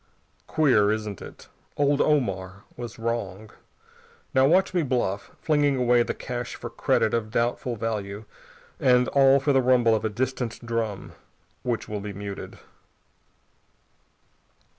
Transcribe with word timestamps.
Queer, 0.47 0.91
isn't 0.91 1.21
it? 1.21 1.47
Old 1.77 2.01
Omar 2.01 2.63
was 2.75 2.97
wrong. 2.97 3.51
Now 4.33 4.47
watch 4.47 4.73
me 4.73 4.81
bluff, 4.81 5.29
flinging 5.43 5.77
away 5.77 6.01
the 6.01 6.15
cash 6.15 6.55
for 6.55 6.71
credit 6.71 7.13
of 7.13 7.29
doubtful 7.29 7.75
value, 7.75 8.25
and 8.79 9.07
all 9.09 9.39
for 9.39 9.53
the 9.53 9.61
rumble 9.61 9.93
of 9.93 10.03
a 10.03 10.09
distant 10.09 10.65
drum 10.65 11.13
which 11.61 11.87
will 11.87 11.99
be 12.01 12.13
muted!" 12.13 12.57